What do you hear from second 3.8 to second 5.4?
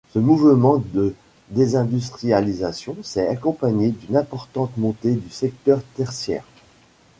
d'une importante montée du